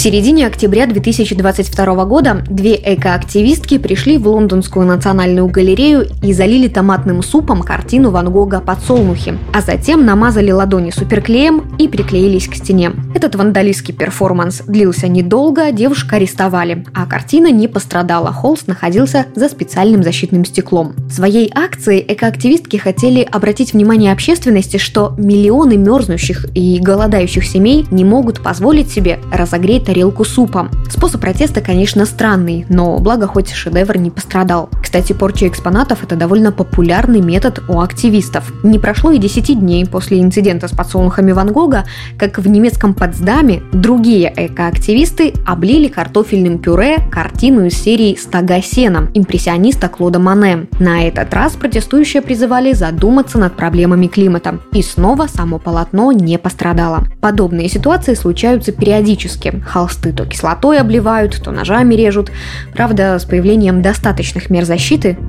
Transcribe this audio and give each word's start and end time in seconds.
Середине 0.00 0.46
октября 0.46 0.86
2022 0.86 2.04
года 2.06 2.42
две 2.48 2.74
экоактивистки 2.74 3.76
пришли 3.76 4.16
в 4.16 4.26
Лондонскую 4.28 4.86
национальную 4.86 5.46
галерею 5.48 6.08
и 6.22 6.32
залили 6.32 6.68
томатным 6.68 7.22
супом 7.22 7.60
картину 7.60 8.10
Ван 8.10 8.30
Гога 8.30 8.60
«Подсолнухи», 8.60 9.38
а 9.52 9.60
затем 9.60 10.06
намазали 10.06 10.52
ладони 10.52 10.90
суперклеем 10.90 11.76
и 11.76 11.86
приклеились 11.86 12.48
к 12.48 12.54
стене. 12.54 12.92
Этот 13.14 13.34
вандалистский 13.34 13.92
перформанс 13.92 14.62
длился 14.66 15.06
недолго, 15.06 15.70
девушка 15.70 16.16
арестовали, 16.16 16.86
а 16.94 17.04
картина 17.04 17.52
не 17.52 17.68
пострадала, 17.68 18.32
холст 18.32 18.68
находился 18.68 19.26
за 19.34 19.50
специальным 19.50 20.02
защитным 20.02 20.46
стеклом. 20.46 20.94
Своей 21.10 21.52
акцией 21.54 22.06
экоактивистки 22.08 22.78
хотели 22.78 23.20
обратить 23.20 23.74
внимание 23.74 24.12
общественности, 24.14 24.78
что 24.78 25.14
миллионы 25.18 25.76
мерзнущих 25.76 26.46
и 26.54 26.80
голодающих 26.80 27.44
семей 27.44 27.84
не 27.90 28.06
могут 28.06 28.40
позволить 28.40 28.90
себе 28.90 29.18
разогреть 29.30 29.89
тарелку 29.90 30.24
супа. 30.24 30.68
Способ 30.88 31.20
протеста, 31.20 31.60
конечно, 31.60 32.06
странный, 32.06 32.64
но 32.68 33.00
благо 33.00 33.26
хоть 33.26 33.50
шедевр 33.50 33.98
не 33.98 34.12
пострадал. 34.12 34.68
Кстати, 34.90 35.12
порча 35.12 35.46
экспонатов– 35.46 36.02
это 36.02 36.16
довольно 36.16 36.50
популярный 36.50 37.20
метод 37.20 37.62
у 37.68 37.78
активистов. 37.78 38.52
Не 38.64 38.80
прошло 38.80 39.12
и 39.12 39.18
10 39.18 39.60
дней 39.60 39.86
после 39.86 40.20
инцидента 40.20 40.66
с 40.66 40.72
подсолнухами 40.72 41.30
Ван 41.30 41.52
Гога, 41.52 41.84
как 42.18 42.38
в 42.38 42.48
немецком 42.48 42.94
Потсдаме 42.94 43.62
другие 43.72 44.32
экоактивисты 44.34 45.32
облили 45.46 45.86
картофельным 45.86 46.58
пюре 46.58 46.98
картину 47.08 47.66
из 47.66 47.80
серии 47.80 48.16
«Стога 48.16 48.60
сена» 48.60 49.08
импрессиониста 49.14 49.88
Клода 49.88 50.18
Мане. 50.18 50.66
На 50.80 51.06
этот 51.06 51.32
раз 51.34 51.52
протестующие 51.52 52.20
призывали 52.20 52.72
задуматься 52.72 53.38
над 53.38 53.54
проблемами 53.54 54.08
климата. 54.08 54.58
И 54.72 54.82
снова 54.82 55.28
само 55.28 55.60
полотно 55.60 56.10
не 56.10 56.36
пострадало. 56.36 57.06
Подобные 57.20 57.68
ситуации 57.68 58.14
случаются 58.14 58.72
периодически 58.72 59.62
холсты 59.64 60.12
то 60.12 60.26
кислотой 60.26 60.80
обливают, 60.80 61.40
то 61.40 61.52
ножами 61.52 61.94
режут. 61.94 62.32
Правда, 62.74 63.20
с 63.20 63.24
появлением 63.24 63.82
достаточных 63.82 64.50
мер 64.50 64.64
защиты 64.64 64.79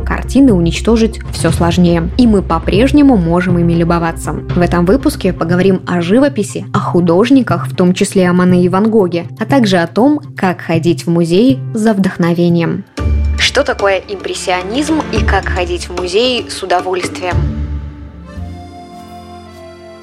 картины 0.05 0.53
уничтожить 0.53 1.19
все 1.31 1.51
сложнее. 1.51 2.09
И 2.17 2.25
мы 2.25 2.41
по-прежнему 2.41 3.17
можем 3.17 3.59
ими 3.59 3.73
любоваться. 3.73 4.31
В 4.31 4.59
этом 4.59 4.85
выпуске 4.85 5.33
поговорим 5.33 5.81
о 5.85 6.01
живописи, 6.01 6.65
о 6.73 6.79
художниках, 6.79 7.67
в 7.67 7.75
том 7.75 7.93
числе 7.93 8.29
о 8.29 8.33
Мане 8.33 8.63
и 8.63 8.69
Ван 8.69 8.89
Гоге, 8.89 9.25
а 9.39 9.45
также 9.45 9.77
о 9.77 9.87
том, 9.87 10.21
как 10.37 10.61
ходить 10.61 11.05
в 11.05 11.09
музей 11.09 11.59
за 11.73 11.93
вдохновением. 11.93 12.85
Что 13.37 13.63
такое 13.63 14.01
импрессионизм 14.07 15.01
и 15.11 15.23
как 15.23 15.45
ходить 15.45 15.89
в 15.89 15.99
музей 15.99 16.45
с 16.49 16.63
удовольствием? 16.63 17.35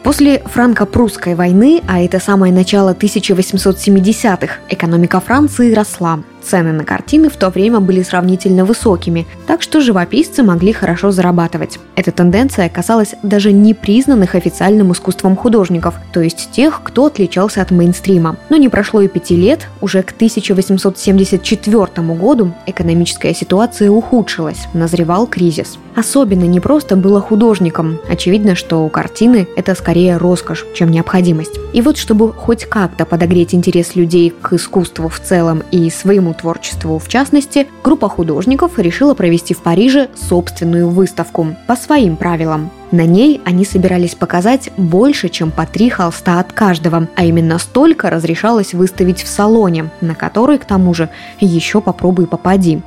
После 0.03 0.39
франко-прусской 0.39 1.35
войны, 1.35 1.83
а 1.87 2.01
это 2.01 2.19
самое 2.19 2.53
начало 2.53 2.95
1870-х, 2.95 4.55
экономика 4.71 5.21
Франции 5.21 5.75
росла. 5.75 6.21
Цены 6.49 6.73
на 6.73 6.83
картины 6.83 7.29
в 7.29 7.37
то 7.37 7.51
время 7.51 7.79
были 7.79 8.03
сравнительно 8.03 8.65
высокими, 8.65 9.27
так 9.47 9.61
что 9.61 9.83
живописцы 9.83 10.43
могли 10.43 10.73
хорошо 10.73 11.11
зарабатывать. 11.11 11.79
Эта 11.95 12.11
тенденция 12.11 12.71
касалась 12.71 13.15
даже 13.23 13.53
непризнанных 13.53 14.35
официальным 14.35 14.93
искусством 14.93 15.37
художников, 15.37 15.97
то 16.11 16.23
есть 16.23 16.51
тех, 16.51 16.81
кто 16.83 17.05
отличался 17.05 17.61
от 17.61 17.71
мейнстрима. 17.71 18.39
Но 18.49 18.57
не 18.57 18.71
прошло 18.71 19.03
и 19.03 19.09
пяти 19.09 19.37
лет, 19.37 19.69
уже 19.83 20.03
к 20.03 20.13
1874 20.13 21.87
году 22.15 22.55
экономическая 22.65 23.35
ситуация 23.35 23.91
ухудшилась, 23.91 24.69
назревал 24.73 25.27
кризис. 25.27 25.77
Особенно 25.95 26.45
непросто 26.45 26.97
было 26.97 27.21
художникам. 27.21 27.99
Очевидно, 28.09 28.55
что 28.55 28.85
у 28.85 28.89
картины 28.89 29.49
это 29.57 29.75
скорее 29.75 30.17
роскошь, 30.17 30.65
чем 30.73 30.91
необходимость. 30.93 31.59
И 31.75 31.83
вот 31.83 31.99
чтобы 31.99 32.33
хоть 32.33 32.65
как-то 32.65 33.05
подогреть 33.05 33.53
интерес 33.55 33.97
людей 33.97 34.31
к 34.31 34.53
искусству 34.55 35.09
в 35.09 35.21
целом 35.21 35.63
и 35.73 35.91
своему 35.91 36.35
творчеству 36.39 36.99
в 36.99 37.09
частности, 37.09 37.67
группа 37.85 38.09
художников 38.09 38.79
решила 38.79 39.15
провести 39.15 39.55
в 39.55 39.63
Париже 39.63 40.09
собственную 40.15 40.89
выставку 40.89 41.57
по 41.67 41.77
своим 41.77 42.17
правилам. 42.17 42.71
На 42.91 43.05
ней 43.05 43.41
они 43.45 43.65
собирались 43.65 44.15
показать 44.15 44.71
больше, 44.77 45.29
чем 45.29 45.51
по 45.51 45.67
три 45.67 45.91
холста 45.91 46.41
от 46.41 46.53
каждого, 46.53 47.09
а 47.15 47.25
именно 47.25 47.59
столько 47.59 48.09
разрешалось 48.09 48.73
выставить 48.73 49.23
в 49.23 49.29
салоне, 49.29 49.91
на 50.01 50.15
который, 50.15 50.59
к 50.59 50.65
тому 50.65 50.95
же, 50.95 51.11
еще 51.41 51.81
попробуй 51.81 52.27
попади. 52.27 52.81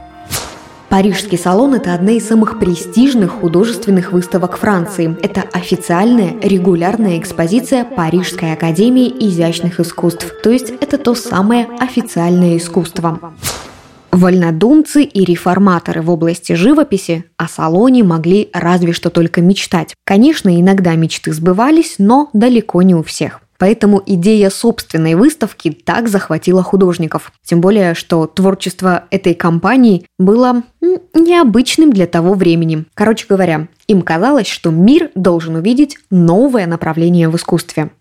Парижский 0.91 1.37
салон– 1.37 1.73
это 1.75 1.93
одна 1.93 2.11
из 2.11 2.27
самых 2.27 2.59
престижных 2.59 3.31
художественных 3.31 4.11
выставок 4.11 4.57
Франции. 4.57 5.15
Это 5.23 5.41
официальная 5.53 6.35
регулярная 6.41 7.17
экспозиция 7.17 7.85
Парижской 7.85 8.51
академии 8.51 9.07
изящных 9.07 9.79
искусств. 9.79 10.29
То 10.43 10.49
есть 10.49 10.69
это 10.81 10.97
то 10.97 11.15
самое 11.15 11.65
официальное 11.79 12.57
искусство. 12.57 13.33
Вольнодумцы 14.11 15.03
и 15.03 15.23
реформаторы 15.23 16.01
в 16.01 16.09
области 16.09 16.53
живописи 16.53 17.23
о 17.37 17.47
салоне 17.47 18.03
могли 18.03 18.49
разве 18.51 18.91
что 18.91 19.09
только 19.09 19.39
мечтать. 19.39 19.95
Конечно, 20.03 20.59
иногда 20.59 20.95
мечты 20.95 21.31
сбывались, 21.31 21.95
но 21.99 22.29
далеко 22.33 22.81
не 22.81 22.95
у 22.95 23.03
всех. 23.03 23.40
Поэтому 23.61 24.01
идея 24.07 24.49
собственной 24.49 25.13
выставки 25.13 25.69
так 25.69 26.09
захватила 26.09 26.63
художников. 26.63 27.31
Тем 27.43 27.61
более, 27.61 27.93
что 27.93 28.25
творчество 28.25 29.03
этой 29.11 29.35
компании 29.35 30.07
было 30.17 30.63
необычным 31.13 31.93
для 31.93 32.07
того 32.07 32.33
времени. 32.33 32.85
Короче 32.95 33.27
говоря, 33.29 33.67
им 33.85 34.01
казалось, 34.01 34.47
что 34.47 34.71
мир 34.71 35.11
должен 35.13 35.57
увидеть 35.57 35.99
новое 36.09 36.65
направление 36.65 37.29
в 37.29 37.35
искусстве. 37.35 37.91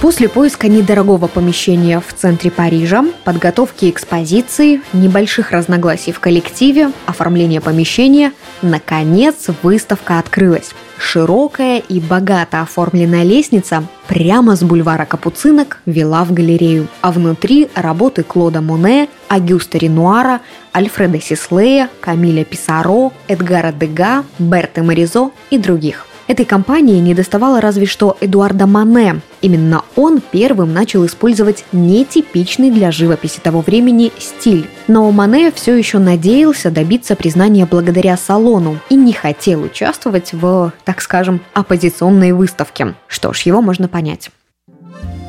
После 0.00 0.30
поиска 0.30 0.66
недорогого 0.66 1.26
помещения 1.26 2.00
в 2.00 2.14
центре 2.14 2.50
Парижа, 2.50 3.04
подготовки 3.22 3.90
экспозиции, 3.90 4.80
небольших 4.94 5.50
разногласий 5.50 6.10
в 6.10 6.20
коллективе, 6.20 6.90
оформления 7.04 7.60
помещения, 7.60 8.32
наконец 8.62 9.48
выставка 9.62 10.18
открылась. 10.18 10.70
Широкая 10.96 11.80
и 11.80 12.00
богато 12.00 12.62
оформленная 12.62 13.24
лестница 13.24 13.84
прямо 14.08 14.56
с 14.56 14.62
бульвара 14.62 15.04
Капуцинок 15.04 15.80
вела 15.84 16.24
в 16.24 16.32
галерею, 16.32 16.88
а 17.02 17.12
внутри 17.12 17.68
работы 17.74 18.22
Клода 18.22 18.62
Моне, 18.62 19.08
Агюста 19.28 19.76
Ренуара, 19.76 20.40
Альфреда 20.74 21.20
Сислея, 21.20 21.90
Камиля 22.00 22.44
Писаро, 22.44 23.12
Эдгара 23.28 23.70
Дега, 23.70 24.24
Берты 24.38 24.82
Маризо 24.82 25.30
и 25.50 25.58
других. 25.58 26.06
Этой 26.30 26.46
компании 26.46 27.00
не 27.00 27.12
доставало 27.12 27.60
разве 27.60 27.86
что 27.86 28.16
Эдуарда 28.20 28.68
Мане. 28.68 29.20
Именно 29.40 29.82
он 29.96 30.20
первым 30.20 30.72
начал 30.72 31.04
использовать 31.04 31.64
нетипичный 31.72 32.70
для 32.70 32.92
живописи 32.92 33.40
того 33.40 33.62
времени 33.62 34.12
стиль. 34.16 34.68
Но 34.86 35.10
Мане 35.10 35.50
все 35.50 35.76
еще 35.76 35.98
надеялся 35.98 36.70
добиться 36.70 37.16
признания 37.16 37.66
благодаря 37.66 38.16
салону 38.16 38.78
и 38.90 38.94
не 38.94 39.12
хотел 39.12 39.64
участвовать 39.64 40.32
в, 40.32 40.72
так 40.84 41.00
скажем, 41.00 41.40
оппозиционной 41.52 42.30
выставке. 42.30 42.94
Что 43.08 43.32
ж, 43.32 43.40
его 43.40 43.60
можно 43.60 43.88
понять. 43.88 44.30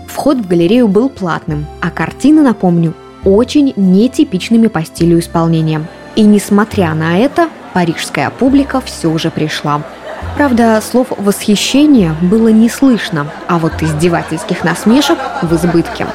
Вход 0.07 0.37
в 0.37 0.47
галерею 0.47 0.87
был 0.87 1.09
платным, 1.09 1.65
а 1.81 1.89
картины, 1.89 2.43
напомню, 2.43 2.93
очень 3.25 3.73
нетипичными 3.75 4.67
по 4.67 4.85
стилю 4.85 5.17
исполнения. 5.17 5.83
И 6.15 6.21
несмотря 6.21 6.93
на 6.93 7.17
это, 7.17 7.49
парижская 7.73 8.29
публика 8.29 8.81
все 8.81 9.17
же 9.17 9.31
пришла. 9.31 9.81
Правда, 10.35 10.81
слов 10.81 11.07
восхищения 11.17 12.15
было 12.21 12.47
не 12.47 12.69
слышно, 12.69 13.27
а 13.47 13.59
вот 13.59 13.73
издевательских 13.81 14.63
насмешек 14.63 15.17
в 15.41 15.53
избытке. 15.55 16.07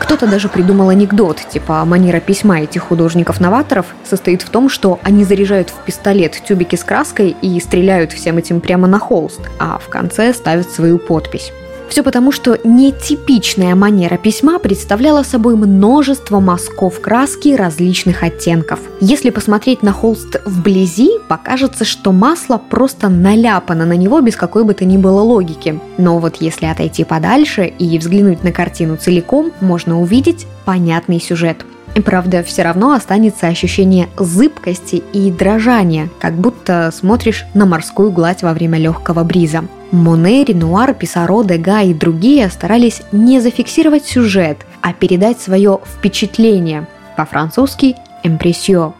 Кто-то 0.00 0.26
даже 0.26 0.48
придумал 0.48 0.88
анекдот, 0.88 1.38
типа 1.50 1.84
манера 1.84 2.18
письма 2.18 2.60
этих 2.60 2.84
художников-новаторов 2.84 3.86
состоит 4.04 4.40
в 4.40 4.48
том, 4.48 4.70
что 4.70 4.98
они 5.02 5.22
заряжают 5.22 5.68
в 5.68 5.84
пистолет 5.84 6.32
тюбики 6.46 6.76
с 6.76 6.82
краской 6.82 7.36
и 7.42 7.60
стреляют 7.60 8.12
всем 8.12 8.38
этим 8.38 8.60
прямо 8.60 8.88
на 8.88 8.98
холст, 8.98 9.40
а 9.58 9.78
в 9.78 9.88
конце 9.88 10.32
ставят 10.32 10.70
свою 10.70 10.98
подпись. 10.98 11.52
Все 11.88 12.02
потому, 12.02 12.32
что 12.32 12.58
нетипичная 12.64 13.74
манера 13.74 14.18
письма 14.18 14.58
представляла 14.58 15.22
собой 15.22 15.56
множество 15.56 16.38
мазков 16.38 17.00
краски 17.00 17.54
различных 17.54 18.22
оттенков. 18.22 18.78
Если 19.00 19.30
посмотреть 19.30 19.82
на 19.82 19.92
холст 19.92 20.40
вблизи, 20.44 21.10
покажется, 21.28 21.84
что 21.84 22.12
масло 22.12 22.58
просто 22.58 23.08
наляпано 23.08 23.86
на 23.86 23.94
него 23.94 24.20
без 24.20 24.36
какой 24.36 24.64
бы 24.64 24.74
то 24.74 24.84
ни 24.84 24.96
было 24.96 25.22
логики. 25.22 25.80
Но 25.96 26.18
вот 26.18 26.36
если 26.40 26.66
отойти 26.66 27.04
подальше 27.04 27.66
и 27.66 27.98
взглянуть 27.98 28.44
на 28.44 28.52
картину 28.52 28.96
целиком, 28.96 29.52
можно 29.60 30.00
увидеть 30.00 30.46
понятный 30.64 31.20
сюжет– 31.20 31.64
И 31.98 32.00
правда, 32.00 32.44
все 32.44 32.62
равно 32.62 32.92
останется 32.92 33.48
ощущение 33.48 34.08
зыбкости 34.16 35.02
и 35.12 35.32
дрожания, 35.32 36.08
как 36.20 36.34
будто 36.34 36.92
смотришь 36.94 37.44
на 37.54 37.66
морскую 37.66 38.12
гладь 38.12 38.44
во 38.44 38.52
время 38.52 38.78
легкого 38.78 39.24
бриза. 39.24 39.64
Моне, 39.90 40.44
Ренуар, 40.44 40.94
Писаро, 40.94 41.42
Дега 41.42 41.82
и 41.82 41.92
другие 41.92 42.48
старались 42.50 43.02
не 43.10 43.40
зафиксировать 43.40 44.06
сюжет, 44.06 44.58
а 44.80 44.92
передать 44.92 45.40
свое 45.40 45.80
впечатление, 45.84 46.86
по-французски 47.16 47.96
«импрессио». 48.22 48.94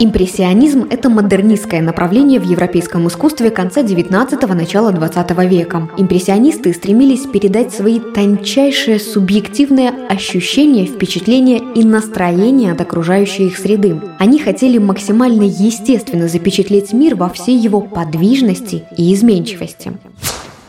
Импрессионизм– 0.00 0.86
это 0.90 1.10
модернистское 1.10 1.82
направление 1.82 2.38
в 2.38 2.44
европейском 2.44 3.08
искусстве 3.08 3.50
конца 3.50 3.82
19-го– 3.82 4.54
начала 4.54 4.92
20 4.92 5.30
века. 5.50 5.90
Импрессионисты 5.96 6.72
стремились 6.72 7.26
передать 7.26 7.72
свои 7.74 7.98
тончайшие 7.98 9.00
субъективные 9.00 9.90
ощущения, 10.08 10.86
впечатления 10.86 11.58
и 11.74 11.82
настроения 11.82 12.70
от 12.70 12.80
окружающей 12.80 13.48
их 13.48 13.58
среды. 13.58 14.00
Они 14.20 14.38
хотели 14.38 14.78
максимально 14.78 15.42
естественно 15.42 16.28
запечатлеть 16.28 16.92
мир 16.92 17.16
во 17.16 17.28
всей 17.28 17.58
его 17.58 17.80
подвижности 17.80 18.84
и 18.96 19.12
изменчивости. 19.12 19.94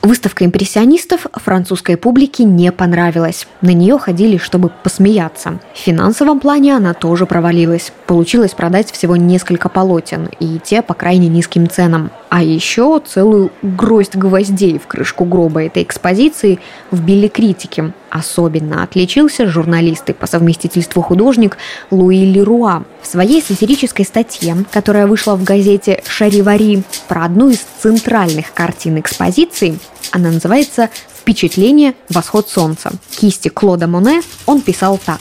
Выставка 0.02 0.46
импрессионистов 0.46 1.28
французской 1.34 1.98
публике 1.98 2.46
не 2.46 2.72
понравилась. 2.72 3.48
На 3.60 3.72
нее 3.72 3.98
ходили, 4.00 4.38
чтобы 4.38 4.70
посмеяться. 4.70 5.60
В 5.74 5.78
финансовом 5.78 6.40
плане 6.40 6.78
она 6.78 6.94
тоже 6.94 7.26
провалилась. 7.26 7.92
Получилось 8.08 8.54
продать 8.54 8.92
всего 8.92 9.18
несколько 9.18 9.68
полотен, 9.68 10.30
и 10.40 10.58
те 10.64 10.82
по 10.82 10.94
крайне 10.94 11.28
низким 11.28 11.70
ценам. 11.70 12.12
А 12.30 12.44
еще 12.44 13.02
целую 13.04 13.52
гроздь 13.64 14.16
гвоздей 14.16 14.78
в 14.78 14.86
крышку 14.86 15.26
гроба 15.26 15.64
этой 15.64 15.82
экспозиции 15.82 16.60
вбили 16.92 17.28
критики. 17.28 17.92
Особенно 18.12 18.84
отличился 18.84 19.48
журналист 19.48 20.10
и 20.12 20.14
по 20.14 20.28
совместительству 20.28 21.02
художник 21.02 21.58
Луи 21.90 22.26
Леруа. 22.32 22.84
В 23.02 23.08
своей 23.08 23.42
сатирической 23.42 24.06
статье, 24.06 24.56
которая 24.72 25.08
вышла 25.08 25.36
в 25.36 25.44
газете 25.44 26.04
«Шаривари» 26.08 26.84
про 27.08 27.26
одну 27.26 27.50
из 27.50 27.66
центральных 27.80 28.54
картин 28.54 29.00
экспозиции, 29.00 29.80
она 30.12 30.30
называется 30.30 30.90
«Впечатление. 31.12 31.96
Восход 32.10 32.48
солнца». 32.48 32.92
Кисти 33.10 33.50
Клода 33.50 33.88
Моне 33.88 34.22
он 34.46 34.62
писал 34.62 35.00
так. 35.04 35.20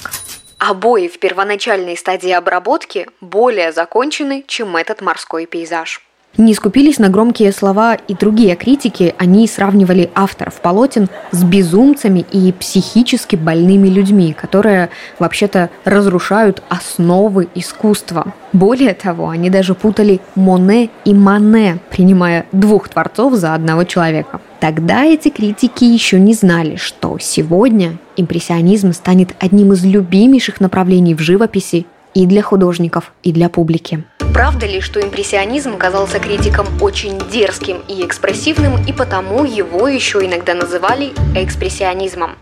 Обои 0.59 1.09
в 1.09 1.19
первоначальной 1.21 1.97
стадии 1.97 2.33
обработки 2.33 3.07
более 3.21 3.73
закончены, 3.73 4.45
чем 4.47 4.77
этот 4.77 5.01
морской 5.01 5.47
пейзаж. 5.47 6.03
Не 6.37 6.55
скупились 6.55 7.01
на 7.01 7.09
громкие 7.09 7.51
слова 7.51 7.95
и 7.95 8.15
другие 8.15 8.55
критики, 8.55 9.13
они 9.19 9.49
сравнивали 9.49 10.09
авторов 10.15 10.61
полотен 10.61 11.09
с 11.33 11.43
безумцами 11.43 12.25
и 12.31 12.53
психически 12.53 13.35
больными 13.35 13.89
людьми, 13.89 14.37
которые 14.41 14.91
вообще-то 15.19 15.69
разрушают 15.85 16.63
основы 16.69 17.49
искусства. 17.57 18.33
Более 18.53 18.95
того, 18.95 19.31
они 19.31 19.51
даже 19.51 19.75
путали 19.75 20.21
Моне 20.37 20.91
и 21.05 21.13
Мане, 21.13 21.81
принимая 21.91 22.47
двух 22.53 22.89
творцов 22.89 23.35
за 23.35 23.55
одного 23.55 23.83
человека. 23.83 24.41
Тогда 24.61 25.05
эти 25.05 25.31
критики 25.31 25.85
еще 25.85 26.21
не 26.21 26.35
знали, 26.35 26.77
что 26.77 27.19
сегодня 27.21 27.99
импрессионизм 28.17 28.93
станет 28.93 29.35
одним 29.41 29.73
из 29.73 29.85
любимейших 29.85 30.61
направлений 30.61 31.15
в 31.15 31.21
живописи 31.21 31.87
и 32.19 32.27
для 32.27 32.43
художников, 32.43 33.13
и 33.23 33.31
для 33.31 33.49
публики. 33.49 34.03
Правда 34.35 34.67
ли, 34.67 34.81
что 34.81 35.01
импрессионизм 35.01 35.79
казался 35.79 36.19
критиком 36.19 36.67
очень 36.81 37.17
дерзким 37.31 37.77
и 37.87 38.05
экспрессивным, 38.05 38.73
и 38.85 38.93
потому 38.93 39.45
его 39.45 39.87
еще 39.87 40.19
иногда 40.27 40.55
называли 40.55 41.13
экспрессионизмом? 41.37 42.33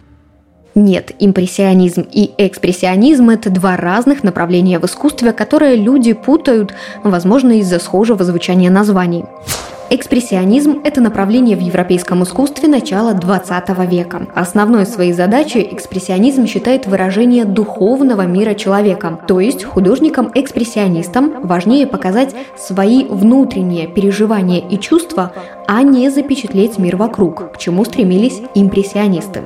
Нет, 0.75 1.13
импрессионизм 1.19 2.07
и 2.11 2.31
экспрессионизм– 2.39 3.29
это 3.31 3.51
два 3.51 3.77
разных 3.77 4.25
направления 4.25 4.79
в 4.79 4.87
искусстве, 4.87 5.35
которые 5.35 5.77
люди 5.77 6.15
путают, 6.15 6.75
возможно, 7.05 7.59
из-за 7.61 7.79
схожего 7.79 8.25
звучания 8.25 8.71
названий. 8.71 9.27
Экспрессионизм– 9.89 10.81
это 10.85 11.01
направление 11.01 11.57
в 11.57 11.61
европейском 11.61 12.25
искусстве 12.25 12.69
начала 12.69 13.15
20 13.15 13.69
века. 13.89 14.27
Основной 14.35 14.85
своей 14.85 15.13
задачей 15.13 15.63
экспрессионизм 15.71 16.47
считает 16.47 16.87
выражение 16.87 17.45
духовного 17.45 18.23
мира 18.23 18.55
человека, 18.55 19.21
то 19.29 19.39
есть 19.39 19.63
художникам-экспрессионистам 19.63 21.47
важнее 21.47 21.87
показать 21.87 22.35
свои 22.59 23.05
внутренние 23.05 23.87
переживания 23.87 24.59
и 24.59 24.77
чувства, 24.77 25.33
а 25.69 25.83
не 25.83 26.11
запечатлеть 26.11 26.79
мир 26.79 26.97
вокруг, 26.97 27.53
к 27.53 27.59
чему 27.59 27.85
стремились 27.85 28.43
импрессионисты. 28.57 29.45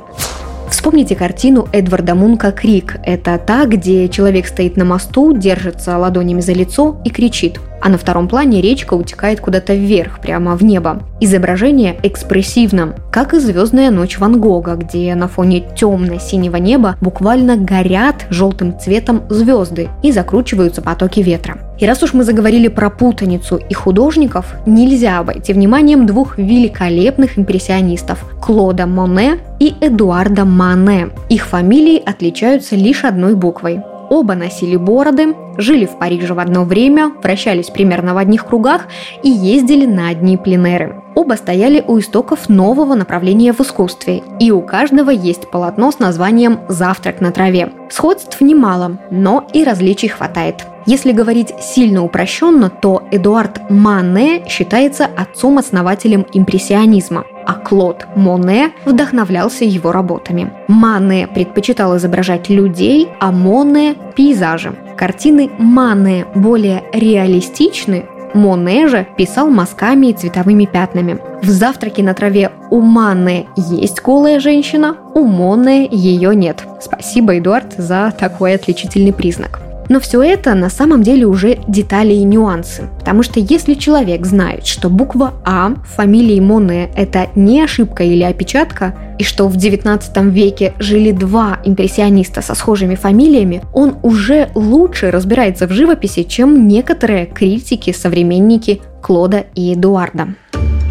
Вспомните 0.81 1.15
картину 1.15 1.69
Эдварда 1.73 2.15
Мунка 2.15 2.53
«Крик». 2.53 2.97
Это 3.05 3.37
та, 3.37 3.67
где 3.67 4.09
человек 4.09 4.47
стоит 4.47 4.79
на 4.79 4.87
мосту, 4.87 5.37
держится 5.37 5.99
ладонями 5.99 6.41
за 6.41 6.55
лицо 6.55 6.97
и 7.05 7.11
кричит 7.11 7.61
а 7.81 7.89
на 7.89 7.99
втором 7.99 8.29
плане 8.29 8.61
речка 8.61 8.95
утекает 8.95 9.41
куда-то 9.41 9.75
вверх, 9.75 10.21
прямо 10.21 10.57
в 10.57 10.63
небо. 10.63 11.03
Изображение 11.21 11.97
экспрессивно, 12.03 12.95
как 13.11 13.35
и 13.35 13.39
«Звездная 13.39 13.91
ночь» 13.91 14.19
Ван 14.19 14.41
Гога, 14.41 14.75
где 14.75 15.15
на 15.15 15.29
фоне 15.29 15.65
темно-синего 15.77 16.57
неба 16.57 16.97
буквально 17.01 17.57
горят 17.57 18.27
желтым 18.31 18.79
цветом 18.79 19.23
звезды 19.29 19.89
и 20.03 20.13
закручиваются 20.13 20.83
потоки 20.83 21.21
ветра. 21.21 21.59
И 21.79 21.87
раз 21.87 22.03
уж 22.03 22.13
мы 22.13 22.25
заговорили 22.25 22.69
про 22.69 22.91
путаницу 22.91 23.57
и 23.57 23.73
художников, 23.73 24.55
нельзя 24.67 25.19
обойти 25.19 25.55
вниманием 25.55 26.07
двух 26.07 26.37
великолепных 26.37 27.39
импрессионистов– 27.39 28.25
Клода 28.43 28.87
Моне 28.87 29.39
и 29.59 29.75
Эдуарда 29.81 30.45
Мане. 30.71 31.11
Их 31.29 31.47
фамилии 31.47 32.01
отличаются 32.05 32.77
лишь 32.77 33.05
одной 33.05 33.35
буквой 33.35 33.83
Оба 34.11 34.35
носили 34.35 34.75
бороды, 34.75 35.37
жили 35.57 35.87
в 35.87 35.97
Париже 35.97 36.35
в 36.35 36.41
одно 36.41 36.65
время, 36.65 37.13
вращались 37.23 37.71
примерно 37.71 38.13
в 38.13 38.19
одних 38.19 38.45
кругах 38.45 38.89
и 39.23 39.31
ездили 39.31 39.87
на 39.87 40.09
одни 40.09 40.37
пленеры. 40.37 41.01
Оба 41.15 41.35
стояли 41.35 41.85
у 41.87 42.01
истоков 42.01 42.49
нового 42.49 42.97
направления 42.97 43.53
в 43.53 43.61
искусстве, 43.61 44.21
и 44.41 44.51
у 44.51 44.63
каждого 44.63 45.11
есть 45.11 45.49
полотно 45.49 45.93
с 45.93 46.01
названием 46.01 46.59
«Завтрак 46.67 47.21
на 47.21 47.31
траве». 47.31 47.73
Сходств 47.89 48.41
немало, 48.41 48.99
но 49.13 49.47
и 49.53 49.63
различий 49.63 50.09
хватает. 50.09 50.67
Если 50.87 51.13
говорить 51.13 51.55
сильно 51.61 52.03
упрощенно, 52.03 52.69
то 52.69 53.05
Эдуард 53.13 53.71
Мане 53.71 54.45
считается 54.49 55.05
отцом-основателем 55.05 56.27
импрессионизма 56.33 57.25
а 57.51 57.55
Клод 57.55 58.07
Моне 58.15 58.71
вдохновлялся 58.85 59.65
его 59.65 59.91
работами. 59.91 60.53
Мане 60.69 61.27
предпочитал 61.27 61.97
изображать 61.97 62.49
людей, 62.49 63.09
а 63.19 63.33
Моне– 63.33 63.97
пейзажи. 64.15 64.73
Картины 64.97 65.51
Мане 65.59 66.27
более 66.37 66.85
реалистичны, 66.93 68.05
Моне 68.35 68.87
же 68.87 69.05
писал 69.17 69.51
мазками 69.51 70.09
и 70.09 70.13
цветовыми 70.13 70.67
пятнами. 70.67 71.19
В 71.43 71.49
«Завтраке 71.49 72.05
на 72.05 72.15
траве» 72.15 72.53
у 72.71 72.81
Мане 72.81 73.49
есть 73.57 74.01
голая 74.01 74.39
женщина, 74.39 74.97
у 75.15 75.25
Моне 75.25 75.89
ее 75.91 76.37
нет. 76.37 76.65
Спасибо, 76.81 77.37
Эдуард, 77.37 77.75
за 77.77 78.15
такой 78.17 78.55
отличительный 78.55 79.13
признак. 79.13 79.70
Но 79.91 79.99
все 79.99 80.23
это 80.23 80.55
на 80.55 80.71
самом 80.71 81.03
деле 81.03 81.27
уже 81.27 81.59
детали 81.67 82.13
и 82.13 82.23
нюансы. 82.23 82.89
Потому 83.01 83.25
что 83.25 83.41
если 83.41 83.75
человек 83.75 84.25
знает, 84.25 84.65
что 84.65 84.89
буква 84.89 85.35
А 85.45 85.71
в 85.71 85.97
фамилии 85.97 86.39
Моне– 86.39 86.91
это 86.97 87.27
не 87.35 87.61
ошибка 87.61 88.05
или 88.05 88.23
опечатка, 88.23 88.97
и 89.19 89.25
что 89.25 89.49
в 89.49 89.57
19 89.57 90.17
веке 90.33 90.75
жили 90.79 91.11
два 91.11 91.59
импрессиониста 91.65 92.41
со 92.41 92.55
схожими 92.55 92.95
фамилиями, 92.95 93.65
он 93.75 93.97
уже 94.05 94.51
лучше 94.55 95.11
разбирается 95.11 95.67
в 95.67 95.73
живописи, 95.73 96.23
чем 96.23 96.69
некоторые 96.69 97.27
критики, 97.27 97.93
современники 97.93 98.81
Клода 99.03 99.47
и 99.57 99.75
Эдуарда. 99.75 100.35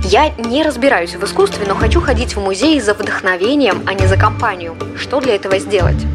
Я 0.03 0.29
не 0.37 0.61
разбираюсь 0.61 1.15
в 1.15 1.23
искусстве, 1.23 1.65
но 1.65 1.73
хочу 1.73 2.01
ходить 2.01 2.35
в 2.35 2.41
музей 2.41 2.81
за 2.81 2.93
вдохновением, 2.93 3.81
а 3.85 3.93
не 3.93 4.07
за 4.07 4.17
компанию. 4.17 4.75
Что 4.97 5.21
для 5.21 5.35
этого 5.35 5.57
сделать? 5.59 6.05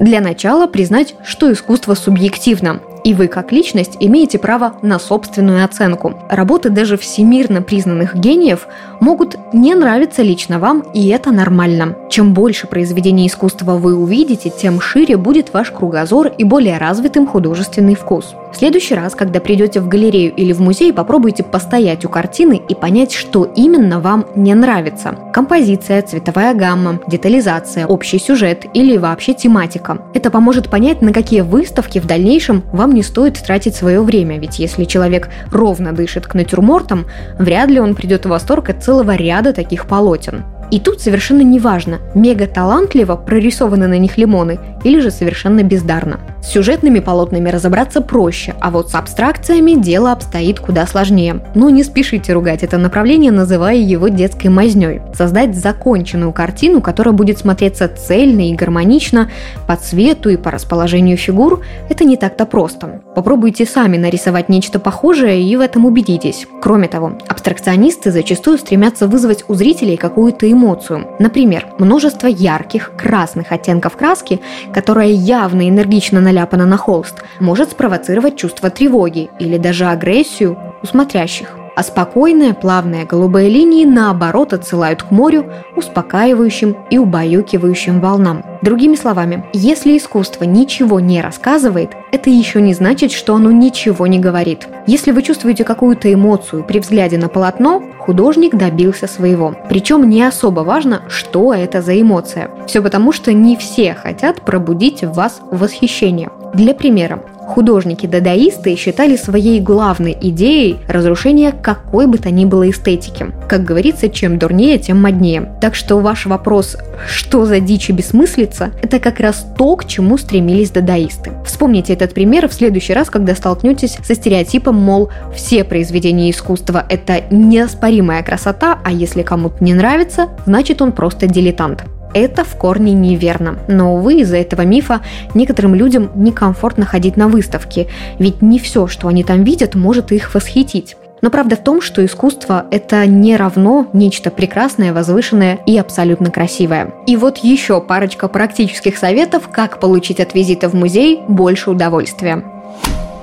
Для 0.00 0.22
начала 0.22 0.66
признать, 0.66 1.14
что 1.24 1.52
искусство 1.52 1.92
субъективно, 1.92 2.80
и 3.04 3.12
вы 3.12 3.28
как 3.28 3.52
личность 3.52 3.98
имеете 4.00 4.38
право 4.38 4.76
на 4.80 4.98
собственную 4.98 5.62
оценку. 5.62 6.14
Работы 6.30 6.70
даже 6.70 6.96
всемирно 6.96 7.60
признанных 7.60 8.14
гениев 8.14 8.66
могут 9.00 9.36
не 9.52 9.74
нравиться 9.74 10.22
лично 10.22 10.58
вам, 10.58 10.80
и 10.94 11.08
это 11.08 11.32
нормально. 11.32 11.96
Чем 12.08 12.32
больше 12.32 12.66
произведений 12.66 13.26
искусства 13.26 13.76
вы 13.76 13.94
увидите, 13.94 14.48
тем 14.48 14.80
шире 14.80 15.18
будет 15.18 15.52
ваш 15.52 15.70
кругозор 15.70 16.28
и 16.28 16.44
более 16.44 16.78
развитым 16.78 17.26
художественный 17.26 17.94
вкус. 17.94 18.34
В 18.52 18.56
следующий 18.56 18.94
раз, 18.94 19.14
когда 19.14 19.40
придете 19.40 19.80
в 19.80 19.88
галерею 19.88 20.34
или 20.34 20.52
в 20.52 20.60
музей, 20.60 20.92
попробуйте 20.92 21.42
постоять 21.44 22.04
у 22.04 22.08
картины 22.08 22.60
и 22.68 22.74
понять, 22.74 23.12
что 23.12 23.44
именно 23.44 24.00
вам 24.00 24.26
не 24.34 24.54
нравится. 24.54 25.14
Композиция, 25.32 26.02
цветовая 26.02 26.54
гамма, 26.54 27.00
детализация, 27.06 27.86
общий 27.86 28.18
сюжет 28.18 28.66
или 28.74 28.96
вообще 28.96 29.34
тематика. 29.34 30.02
Это 30.14 30.30
поможет 30.30 30.68
понять, 30.68 31.00
на 31.00 31.12
какие 31.12 31.42
выставки 31.42 32.00
в 32.00 32.06
дальнейшем 32.06 32.64
вам 32.72 32.92
не 32.92 33.02
стоит 33.02 33.40
тратить 33.42 33.76
свое 33.76 34.02
время, 34.02 34.38
ведь 34.38 34.58
если 34.58 34.84
человек 34.84 35.30
ровно 35.52 35.92
дышит 35.92 36.26
к 36.26 36.34
натюрмортам, 36.34 37.06
вряд 37.38 37.70
ли 37.70 37.78
он 37.78 37.94
придет 37.94 38.26
в 38.26 38.30
восторг 38.30 38.68
от 38.68 38.82
целого 38.82 39.14
ряда 39.14 39.52
таких 39.52 39.86
полотен. 39.86 40.44
И 40.70 40.78
тут 40.78 41.00
совершенно 41.00 41.42
неважно, 41.42 41.98
мега 42.14 42.46
талантливо 42.46 43.16
прорисованы 43.16 43.88
на 43.88 43.98
них 43.98 44.16
лимоны 44.18 44.58
или 44.84 45.00
же 45.00 45.10
совершенно 45.10 45.62
бездарно. 45.62 46.20
С 46.42 46.52
сюжетными 46.52 47.00
полотнами 47.00 47.50
разобраться 47.50 48.00
проще, 48.00 48.54
а 48.60 48.70
вот 48.70 48.90
с 48.90 48.94
абстракциями 48.94 49.74
дело 49.80 50.12
обстоит 50.12 50.58
куда 50.60 50.86
сложнее. 50.86 51.40
Но 51.54 51.70
не 51.70 51.84
спешите 51.84 52.32
ругать 52.32 52.62
это 52.62 52.78
направление, 52.78 53.30
называя 53.30 53.76
его 53.76 54.08
детской 54.08 54.48
мазней. 54.48 55.00
Создать 55.14 55.54
законченную 55.54 56.32
картину, 56.32 56.80
которая 56.80 57.14
будет 57.14 57.38
смотреться 57.38 57.88
цельно 57.88 58.48
и 58.48 58.54
гармонично 58.54 59.30
по 59.66 59.76
цвету 59.76 60.30
и 60.30 60.36
по 60.36 60.50
расположению 60.50 61.16
фигур, 61.16 61.62
это 61.88 62.04
не 62.04 62.16
так-то 62.16 62.46
просто. 62.46 63.02
Попробуйте 63.14 63.66
сами 63.66 63.96
нарисовать 63.96 64.48
нечто 64.48 64.78
похожее 64.78 65.42
и 65.42 65.56
в 65.56 65.60
этом 65.60 65.84
убедитесь. 65.84 66.46
Кроме 66.62 66.88
того, 66.88 67.12
абстракционисты 67.28 68.10
зачастую 68.10 68.58
стремятся 68.58 69.06
вызвать 69.06 69.44
у 69.48 69.54
зрителей 69.54 69.96
какую-то 69.96 70.50
эмоцию. 70.50 71.06
Например, 71.18 71.66
множество 71.78 72.26
ярких 72.26 72.92
красных 72.96 73.52
оттенков 73.52 73.96
краски, 73.96 74.40
которая 74.72 75.08
явно 75.08 75.68
энергично 75.68 76.20
наляпана 76.20 76.66
на 76.66 76.76
холст, 76.76 77.22
может 77.38 77.70
спровоцировать 77.70 78.36
чувство 78.36 78.70
тревоги 78.70 79.30
или 79.38 79.58
даже 79.58 79.86
агрессию 79.86 80.58
у 80.82 80.86
смотрящих 80.86 81.59
а 81.76 81.82
спокойные, 81.82 82.54
плавные 82.54 83.04
голубые 83.04 83.48
линии 83.48 83.84
наоборот 83.84 84.52
отсылают 84.52 85.02
к 85.02 85.10
морю, 85.10 85.52
успокаивающим 85.76 86.76
и 86.90 86.98
убаюкивающим 86.98 88.00
волнам. 88.00 88.44
Другими 88.62 88.94
словами, 88.94 89.46
если 89.52 89.96
искусство 89.96 90.44
ничего 90.44 91.00
не 91.00 91.22
рассказывает, 91.22 91.92
это 92.12 92.28
еще 92.28 92.60
не 92.60 92.74
значит, 92.74 93.12
что 93.12 93.34
оно 93.34 93.50
ничего 93.50 94.06
не 94.06 94.18
говорит. 94.18 94.68
Если 94.86 95.12
вы 95.12 95.22
чувствуете 95.22 95.64
какую-то 95.64 96.12
эмоцию 96.12 96.64
при 96.64 96.80
взгляде 96.80 97.16
на 97.16 97.28
полотно, 97.28 97.82
художник 97.98 98.54
добился 98.56 99.06
своего. 99.06 99.54
Причем 99.68 100.10
не 100.10 100.22
особо 100.22 100.60
важно, 100.60 101.02
что 101.08 101.54
это 101.54 101.80
за 101.80 101.98
эмоция. 102.00 102.50
Все 102.66 102.82
потому, 102.82 103.12
что 103.12 103.32
не 103.32 103.56
все 103.56 103.94
хотят 103.94 104.42
пробудить 104.42 105.02
в 105.02 105.12
вас 105.12 105.40
восхищение. 105.50 106.30
Для 106.52 106.74
примера, 106.74 107.22
Художники-дадаисты 107.50 108.76
считали 108.76 109.16
своей 109.16 109.60
главной 109.60 110.16
идеей 110.20 110.78
разрушение 110.86 111.50
какой 111.50 112.06
бы 112.06 112.16
то 112.18 112.30
ни 112.30 112.44
было 112.44 112.70
эстетики. 112.70 113.26
Как 113.48 113.64
говорится, 113.64 114.08
чем 114.08 114.38
дурнее, 114.38 114.78
тем 114.78 115.02
моднее. 115.02 115.52
Так 115.60 115.74
что 115.74 115.98
ваш 115.98 116.26
вопрос 116.26 116.76
«что 117.08 117.46
за 117.46 117.58
дичь 117.58 117.90
и 117.90 117.92
бессмыслица?»– 117.92 118.70
это 118.82 119.00
как 119.00 119.18
раз 119.18 119.44
то, 119.58 119.74
к 119.74 119.88
чему 119.88 120.16
стремились 120.16 120.70
дадаисты. 120.70 121.32
Вспомните 121.44 121.92
этот 121.92 122.14
пример 122.14 122.48
в 122.48 122.54
следующий 122.54 122.94
раз, 122.94 123.10
когда 123.10 123.34
столкнетесь 123.34 123.98
со 124.00 124.14
стереотипом, 124.14 124.76
мол, 124.76 125.10
все 125.34 125.64
произведения 125.64 126.30
искусства– 126.30 126.86
это 126.88 127.24
неоспоримая 127.32 128.22
красота, 128.22 128.78
а 128.84 128.92
если 128.92 129.22
кому-то 129.22 129.64
не 129.64 129.74
нравится, 129.74 130.28
значит 130.46 130.80
он 130.80 130.92
просто 130.92 131.26
дилетант. 131.26 131.82
Это 132.12 132.44
в 132.44 132.56
корне 132.56 132.92
неверно. 132.92 133.58
Но, 133.68 133.94
увы, 133.94 134.20
из-за 134.20 134.38
этого 134.38 134.62
мифа 134.62 135.00
некоторым 135.34 135.74
людям 135.74 136.10
некомфортно 136.14 136.84
ходить 136.84 137.16
на 137.16 137.28
выставки, 137.28 137.88
ведь 138.18 138.42
не 138.42 138.58
все, 138.58 138.86
что 138.86 139.08
они 139.08 139.24
там 139.24 139.44
видят, 139.44 139.74
может 139.74 140.12
их 140.12 140.34
восхитить. 140.34 140.96
Но 141.22 141.30
правда 141.30 141.56
в 141.56 141.62
том, 141.62 141.82
что 141.82 142.04
искусство– 142.04 142.66
это 142.70 143.06
не 143.06 143.36
равно 143.36 143.86
нечто 143.92 144.30
прекрасное, 144.30 144.94
возвышенное 144.94 145.58
и 145.66 145.76
абсолютно 145.76 146.30
красивое. 146.30 146.94
И 147.06 147.16
вот 147.16 147.38
еще 147.38 147.80
парочка 147.80 148.26
практических 148.26 148.96
советов, 148.96 149.48
как 149.52 149.80
получить 149.80 150.18
от 150.20 150.34
визита 150.34 150.68
в 150.68 150.74
музей 150.74 151.20
больше 151.28 151.70
удовольствия. 151.70 152.42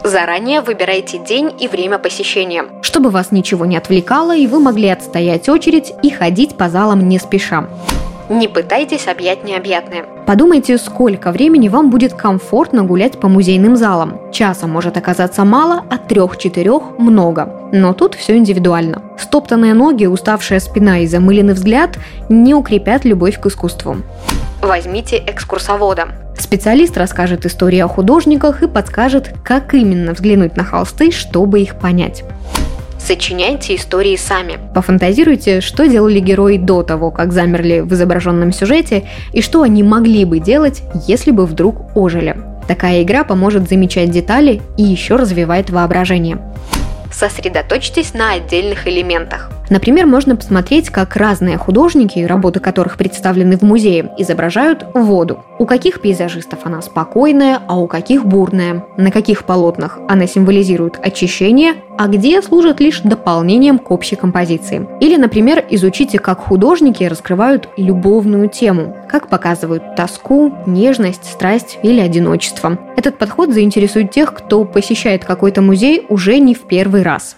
Заранее 0.03 0.62
выбирайте 0.62 1.17
день 1.17 1.51
и 1.60 1.67
время 1.67 1.98
посещения, 1.98 2.65
чтобы 2.82 3.10
вас 3.10 3.32
ничего 3.32 3.65
не 3.65 3.75
отвлекало 3.75 4.36
и 4.38 4.48
вы 4.48 4.60
могли 4.60 4.89
отстоять 4.89 5.50
очередь 5.50 5.91
и 6.03 6.10
ходить 6.12 6.56
по 6.56 6.70
залам 6.70 7.10
не 7.10 7.20
спеша. 7.20 7.67
Не 8.29 8.50
пытайтесь 8.50 9.07
объять 9.07 9.46
необъятное. 9.46 10.05
Подумайте, 10.25 10.77
сколько 10.77 11.31
времени 11.31 11.69
вам 11.69 11.89
будет 11.89 12.13
комфортно 12.13 12.84
гулять 12.84 13.19
по 13.19 13.29
музейным 13.29 13.77
залам. 13.77 14.19
Часа 14.34 14.67
может 14.67 14.98
оказаться 14.98 15.46
мало, 15.46 15.84
а 15.89 15.98
трех-четырех– 15.98 16.81
много. 16.98 17.69
Но 17.72 17.93
тут 17.93 18.15
все 18.15 18.36
индивидуально. 18.36 19.01
Стоптанные 19.17 19.74
ноги, 19.74 20.05
уставшая 20.05 20.60
спина 20.60 21.00
и 21.00 21.07
замыленный 21.07 21.53
взгляд 21.53 21.98
не 22.27 22.53
укрепят 22.53 23.05
любовь 23.05 23.39
к 23.39 23.46
искусству. 23.46 23.98
Возьмите 24.62 25.17
экскурсовода. 25.25 26.10
Специалист 26.38 26.98
расскажет 26.98 27.46
истории 27.46 27.79
о 27.79 27.88
художниках 27.88 28.62
и 28.62 28.67
подскажет, 28.67 29.34
как 29.43 29.74
именно 29.74 30.13
взглянуть 30.13 30.57
на 30.57 30.63
холсты, 30.65 31.12
чтобы 31.12 31.62
их 31.62 31.79
понять. 31.79 32.24
Сочиняйте 33.08 33.76
истории 33.76 34.18
сами. 34.18 34.60
Пофантазируйте, 34.76 35.62
что 35.62 35.88
делали 35.88 36.20
герои 36.20 36.58
до 36.58 36.84
того, 36.84 37.10
как 37.10 37.32
замерли 37.32 37.80
в 37.80 37.94
изображенном 37.94 38.52
сюжете, 38.52 39.08
и 39.32 39.42
что 39.42 39.62
они 39.62 39.82
могли 39.82 40.26
бы 40.26 40.40
делать, 40.40 40.84
если 41.08 41.32
бы 41.32 41.46
вдруг 41.46 41.96
ожили. 41.96 42.36
Такая 42.68 43.04
игра 43.04 43.24
поможет 43.24 43.70
замечать 43.70 44.12
детали 44.12 44.62
и 44.76 44.84
еще 44.84 45.16
развивает 45.16 45.70
воображение. 45.70 46.38
Сосредоточьтесь 47.10 48.14
на 48.14 48.34
отдельных 48.34 48.86
элементах. 48.90 49.52
Например, 49.70 50.06
можно 50.06 50.36
посмотреть, 50.36 50.90
как 50.90 51.16
разные 51.16 51.58
художники, 51.58 52.20
работы 52.20 52.60
которых 52.60 52.98
представлены 52.98 53.58
в 53.58 53.64
музее, 53.64 54.12
изображают 54.18 54.86
воду. 54.94 55.44
У 55.60 55.66
каких 55.66 56.02
пейзажистов 56.02 56.60
она 56.64 56.82
спокойная, 56.82 57.60
а 57.68 57.78
у 57.80 57.88
каких 57.88 58.26
бурная. 58.26 58.86
На 58.98 59.12
каких 59.12 59.44
полотнах 59.44 60.00
она 60.08 60.28
символизирует 60.28 61.00
очищение, 61.02 61.76
а 61.98 62.08
где 62.08 62.42
служит 62.42 62.80
лишь 62.80 63.02
дополнением 63.02 63.80
к 63.80 63.92
общей 63.92 64.16
композиции. 64.16 64.88
Или, 65.02 65.18
например, 65.18 65.66
изучите, 65.70 66.20
как 66.20 66.40
художники 66.40 67.04
раскрывают 67.04 67.70
любовную 67.76 68.50
тему, 68.50 68.96
как 69.10 69.28
показывают 69.28 69.96
тоску, 69.96 70.54
нежность, 70.66 71.26
страсть 71.26 71.80
или 71.84 72.00
одиночество. 72.00 72.78
Этот 72.96 73.18
подход 73.18 73.52
заинтересует 73.52 74.12
тех, 74.12 74.34
кто 74.34 74.64
посещает 74.64 75.26
какой-то 75.26 75.62
музей 75.62 76.06
уже 76.10 76.40
не 76.40 76.54
в 76.54 76.68
первый 76.68 77.02
раз. 77.02 77.36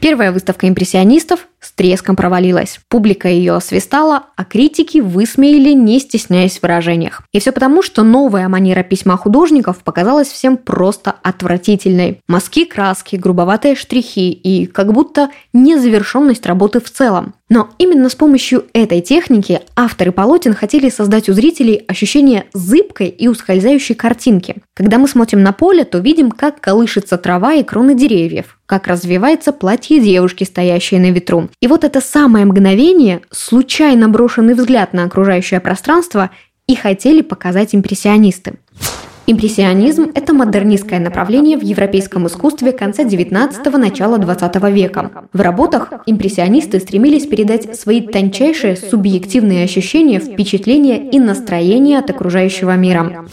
Первая 0.00 0.32
выставка 0.32 0.66
импрессионистов 0.66 1.46
с 1.60 1.72
треском 1.72 2.16
провалилась. 2.16 2.80
Публика 2.88 3.28
ее 3.28 3.54
освистала, 3.54 4.24
а 4.36 4.44
критики 4.44 4.98
высмеяли, 4.98 5.72
не 5.72 6.00
стесняясь 6.00 6.58
в 6.58 6.62
выражениях. 6.62 7.22
И 7.32 7.40
все 7.40 7.52
потому, 7.52 7.82
что 7.82 8.02
новая 8.02 8.48
манера 8.48 8.82
письма 8.82 9.16
художников 9.16 9.78
показалась 9.84 10.28
всем 10.28 10.56
просто 10.56 11.14
отвратительной. 11.22 12.20
Мазки 12.28 12.64
краски, 12.64 13.16
грубоватые 13.16 13.74
штрихи 13.74 14.30
и 14.30 14.66
как 14.66 14.92
будто 14.92 15.30
незавершенность 15.52 16.46
работы 16.46 16.80
в 16.80 16.90
целом. 16.90 17.34
Но 17.50 17.68
именно 17.78 18.08
с 18.08 18.14
помощью 18.14 18.66
этой 18.72 19.00
техники 19.00 19.60
авторы 19.74 20.12
полотен 20.12 20.54
хотели 20.54 20.88
создать 20.88 21.28
у 21.28 21.32
зрителей 21.32 21.84
ощущение 21.88 22.44
зыбкой 22.54 23.08
и 23.08 23.26
ускользающей 23.26 23.96
картинки. 23.96 24.56
Когда 24.74 24.98
мы 24.98 25.08
смотрим 25.08 25.42
на 25.42 25.52
поле, 25.52 25.84
то 25.84 25.98
видим, 25.98 26.30
как 26.30 26.60
колышется 26.60 27.18
трава 27.18 27.54
и 27.54 27.64
кроны 27.64 27.94
деревьев, 27.96 28.56
как 28.66 28.86
развивается 28.86 29.52
платье 29.52 30.00
девушки, 30.00 30.44
стоящей 30.44 31.00
на 31.00 31.10
ветру. 31.10 31.49
И 31.60 31.66
вот 31.66 31.84
это 31.84 32.00
самое 32.00 32.44
мгновение, 32.44 33.22
случайно 33.30 34.08
брошенный 34.08 34.54
взгляд 34.54 34.92
на 34.92 35.04
окружающее 35.04 35.60
пространство 35.60 36.30
и 36.66 36.74
хотели 36.74 37.20
показать 37.20 37.74
импрессионисты. 37.74 38.54
Импрессионизм– 39.26 40.10
это 40.14 40.34
модернистское 40.34 40.98
направление 40.98 41.56
в 41.56 41.62
европейском 41.62 42.26
искусстве 42.26 42.72
конца 42.72 43.04
19-го– 43.04 43.76
начала 43.78 44.18
20 44.18 44.56
века. 44.72 45.28
В 45.32 45.40
работах 45.40 45.92
импрессионисты 46.06 46.80
стремились 46.80 47.26
передать 47.26 47.78
свои 47.78 48.00
тончайшие 48.00 48.76
субъективные 48.76 49.62
ощущения, 49.62 50.18
впечатления 50.18 51.10
и 51.10 51.20
настроения 51.20 52.00
от 52.00 52.10
окружающего 52.10 52.74
мира. 52.74 53.24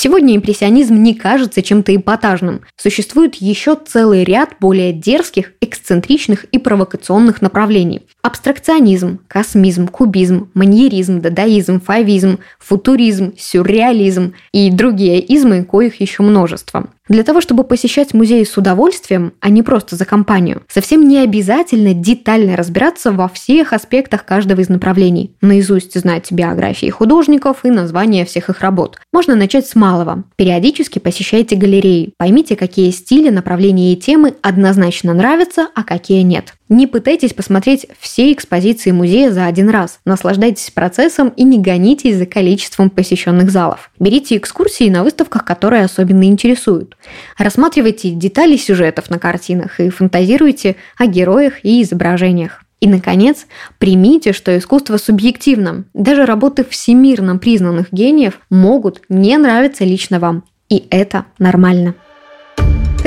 Сегодня 0.00 0.36
импрессионизм 0.36 1.02
не 1.02 1.12
кажется 1.12 1.60
чем-то 1.60 1.96
эпатажным. 1.96 2.60
Существует 2.76 3.34
еще 3.34 3.74
целый 3.74 4.22
ряд 4.22 4.50
более 4.60 4.92
дерзких, 4.92 5.54
эксцентричных 5.60 6.44
и 6.44 6.58
провокационных 6.58 7.42
направлений. 7.42 8.02
Абстракционизм, 8.22 9.18
космизм, 9.26 9.88
кубизм, 9.88 10.52
маньеризм, 10.54 11.20
дадаизм, 11.20 11.80
фавизм, 11.80 12.38
футуризм, 12.60 13.32
сюрреализм 13.36 14.34
и 14.52 14.70
другие 14.70 15.18
измы, 15.18 15.64
коих 15.64 16.00
еще 16.00 16.22
множество. 16.22 16.90
Для 17.08 17.22
того, 17.22 17.40
чтобы 17.40 17.64
посещать 17.64 18.12
музей 18.12 18.44
с 18.44 18.56
удовольствием, 18.56 19.32
а 19.40 19.48
не 19.48 19.62
просто 19.62 19.96
за 19.96 20.04
компанию, 20.04 20.62
совсем 20.68 21.08
не 21.08 21.18
обязательно 21.18 21.94
детально 21.94 22.56
разбираться 22.56 23.12
во 23.12 23.28
всех 23.28 23.72
аспектах 23.72 24.24
каждого 24.24 24.60
из 24.60 24.68
направлений, 24.68 25.32
наизусть 25.40 25.98
знать 25.98 26.30
биографии 26.30 26.90
художников 26.90 27.64
и 27.64 27.70
названия 27.70 28.26
всех 28.26 28.50
их 28.50 28.60
работ. 28.60 28.98
Можно 29.12 29.36
начать 29.36 29.66
с 29.66 29.74
малого. 29.74 30.24
Периодически 30.36 30.98
посещайте 30.98 31.56
галереи, 31.56 32.12
поймите, 32.18 32.56
какие 32.56 32.90
стили, 32.90 33.30
направления 33.30 33.92
и 33.94 33.96
темы 33.96 34.34
однозначно 34.42 35.14
нравятся, 35.14 35.68
а 35.74 35.84
какие 35.84 36.20
нет. 36.22 36.57
Не 36.68 36.86
пытайтесь 36.86 37.32
посмотреть 37.32 37.86
все 37.98 38.30
экспозиции 38.32 38.90
музея 38.90 39.30
за 39.30 39.46
один 39.46 39.70
раз. 39.70 40.00
Наслаждайтесь 40.04 40.70
процессом 40.70 41.28
и 41.30 41.44
не 41.44 41.58
гонитесь 41.58 42.16
за 42.16 42.26
количеством 42.26 42.90
посещенных 42.90 43.50
залов. 43.50 43.90
Берите 43.98 44.36
экскурсии 44.36 44.90
на 44.90 45.02
выставках, 45.02 45.44
которые 45.44 45.84
особенно 45.84 46.24
интересуют. 46.24 46.96
Рассматривайте 47.38 48.10
детали 48.10 48.56
сюжетов 48.56 49.08
на 49.08 49.18
картинах 49.18 49.80
и 49.80 49.88
фантазируйте 49.88 50.76
о 50.98 51.06
героях 51.06 51.64
и 51.64 51.82
изображениях. 51.82 52.62
И, 52.80 52.86
наконец, 52.86 53.46
примите, 53.78 54.32
что 54.32 54.56
искусство 54.56 54.98
субъективно. 54.98 55.84
Даже 55.94 56.26
работы 56.26 56.64
всемирно 56.64 57.38
признанных 57.38 57.92
гениев 57.92 58.40
могут 58.50 59.02
не 59.08 59.36
нравиться 59.36 59.84
лично 59.84 60.20
вам. 60.20 60.44
И 60.68 60.86
это 60.90 61.24
нормально. 61.38 61.94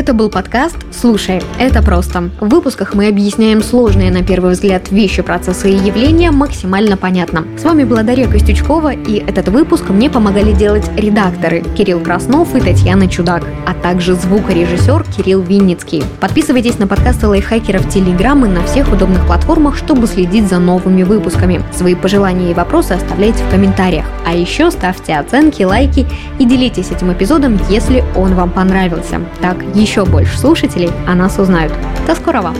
Это 0.01 0.15
был 0.15 0.31
подкаст 0.31 0.77
«Слушай, 0.91 1.43
это 1.59 1.83
просто». 1.83 2.31
В 2.39 2.49
выпусках 2.49 2.95
мы 2.95 3.07
объясняем 3.07 3.61
сложные 3.61 4.09
на 4.09 4.23
первый 4.23 4.53
взгляд 4.53 4.89
вещи, 4.89 5.21
процессы 5.21 5.69
и 5.69 5.75
явления 5.75 6.31
максимально 6.31 6.97
понятно. 6.97 7.45
С 7.55 7.63
вами 7.63 7.83
была 7.83 8.01
Дарья 8.01 8.27
Костючкова, 8.27 8.93
и 8.93 9.17
этот 9.17 9.49
выпуск 9.49 9.89
мне 9.89 10.09
помогали 10.09 10.53
делать 10.53 10.89
редакторы 10.97 11.63
Кирилл 11.77 11.99
Краснов 11.99 12.55
и 12.55 12.59
Татьяна 12.59 13.07
Чудак, 13.07 13.43
а 13.67 13.75
также 13.75 14.15
звукорежиссер 14.15 15.05
Кирилл 15.15 15.41
Винницкий. 15.41 16.03
Подписывайтесь 16.19 16.79
на 16.79 16.87
подкасты 16.87 17.27
лайфхакеров 17.27 17.87
Телеграм 17.87 18.43
и 18.43 18.49
на 18.49 18.65
всех 18.65 18.91
удобных 18.91 19.27
платформах, 19.27 19.77
чтобы 19.77 20.07
следить 20.07 20.49
за 20.49 20.57
новыми 20.57 21.03
выпусками. 21.03 21.61
Свои 21.71 21.93
пожелания 21.93 22.49
и 22.49 22.55
вопросы 22.55 22.93
оставляйте 22.93 23.43
в 23.43 23.51
комментариях. 23.51 24.05
А 24.25 24.33
еще 24.33 24.71
ставьте 24.71 25.15
оценки, 25.15 25.61
лайки 25.61 26.07
и 26.39 26.45
делитесь 26.45 26.89
этим 26.89 27.13
эпизодом, 27.13 27.59
если 27.69 28.03
он 28.15 28.33
вам 28.33 28.49
понравился. 28.49 29.21
Так 29.41 29.57
еще 29.91 30.05
больше 30.05 30.39
слушателей 30.39 30.89
о 31.05 31.15
нас 31.15 31.37
узнают. 31.37 31.73
До 32.07 32.15
скорого! 32.15 32.53